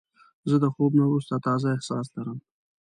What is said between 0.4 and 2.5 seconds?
زه د خوب نه وروسته تازه احساس لرم.